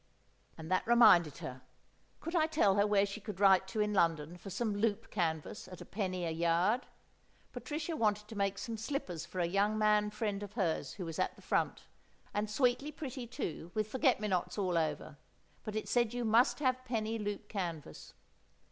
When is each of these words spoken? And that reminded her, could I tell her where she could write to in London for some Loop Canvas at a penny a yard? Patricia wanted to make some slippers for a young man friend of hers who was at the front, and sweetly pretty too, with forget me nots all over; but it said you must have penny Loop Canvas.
And 0.57 0.71
that 0.71 0.87
reminded 0.87 1.37
her, 1.37 1.61
could 2.21 2.35
I 2.35 2.47
tell 2.47 2.73
her 2.77 2.87
where 2.87 3.05
she 3.05 3.21
could 3.21 3.39
write 3.39 3.67
to 3.67 3.79
in 3.81 3.93
London 3.93 4.35
for 4.35 4.49
some 4.49 4.75
Loop 4.77 5.11
Canvas 5.11 5.67
at 5.67 5.79
a 5.79 5.85
penny 5.85 6.25
a 6.25 6.31
yard? 6.31 6.87
Patricia 7.53 7.95
wanted 7.95 8.27
to 8.27 8.35
make 8.35 8.57
some 8.57 8.77
slippers 8.77 9.27
for 9.27 9.39
a 9.39 9.45
young 9.45 9.77
man 9.77 10.09
friend 10.09 10.41
of 10.41 10.53
hers 10.53 10.93
who 10.93 11.05
was 11.05 11.19
at 11.19 11.35
the 11.35 11.43
front, 11.43 11.83
and 12.33 12.49
sweetly 12.49 12.91
pretty 12.91 13.27
too, 13.27 13.69
with 13.75 13.87
forget 13.89 14.19
me 14.19 14.27
nots 14.27 14.57
all 14.57 14.75
over; 14.75 15.19
but 15.63 15.75
it 15.75 15.87
said 15.87 16.15
you 16.15 16.25
must 16.25 16.57
have 16.61 16.83
penny 16.83 17.19
Loop 17.19 17.47
Canvas. 17.47 18.15